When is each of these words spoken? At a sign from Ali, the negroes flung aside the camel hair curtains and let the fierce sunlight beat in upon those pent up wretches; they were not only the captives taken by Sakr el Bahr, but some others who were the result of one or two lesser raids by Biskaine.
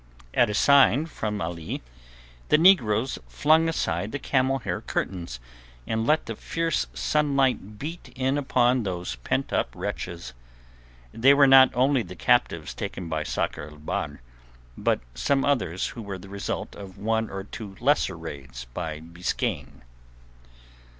At 0.33 0.49
a 0.49 0.55
sign 0.55 1.05
from 1.05 1.39
Ali, 1.41 1.83
the 2.49 2.57
negroes 2.57 3.19
flung 3.27 3.69
aside 3.69 4.11
the 4.11 4.17
camel 4.17 4.57
hair 4.57 4.81
curtains 4.81 5.39
and 5.85 6.07
let 6.07 6.25
the 6.25 6.35
fierce 6.35 6.87
sunlight 6.91 7.77
beat 7.77 8.09
in 8.15 8.35
upon 8.35 8.81
those 8.81 9.17
pent 9.17 9.53
up 9.53 9.69
wretches; 9.75 10.33
they 11.13 11.35
were 11.35 11.45
not 11.45 11.69
only 11.75 12.01
the 12.01 12.15
captives 12.15 12.73
taken 12.73 13.09
by 13.09 13.21
Sakr 13.21 13.67
el 13.69 13.77
Bahr, 13.77 14.21
but 14.75 15.01
some 15.13 15.45
others 15.45 15.89
who 15.89 16.01
were 16.01 16.17
the 16.17 16.29
result 16.29 16.75
of 16.75 16.97
one 16.97 17.29
or 17.29 17.43
two 17.43 17.75
lesser 17.79 18.17
raids 18.17 18.65
by 18.73 18.99
Biskaine. 19.01 19.83